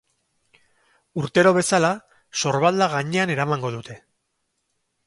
Urtero 1.23 1.51
bezala, 1.59 1.91
sorbalda 2.45 2.89
gainean 2.95 3.35
eramango 3.37 3.73
dute. 3.79 4.01